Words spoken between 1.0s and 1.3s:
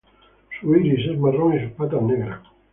es